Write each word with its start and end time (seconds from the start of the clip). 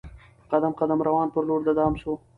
په 0.41 0.45
قدم 0.51 0.73
قدم 0.79 0.99
روان 1.07 1.27
پر 1.33 1.43
لور 1.47 1.61
د 1.65 1.69
دام 1.79 1.93
سو 2.01 2.11